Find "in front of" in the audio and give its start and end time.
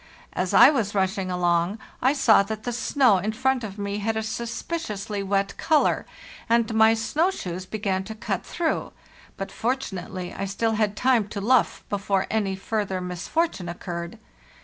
3.19-3.77